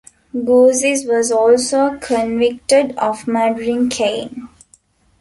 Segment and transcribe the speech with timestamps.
[0.35, 4.49] Goussis was also convicted of murdering Caine.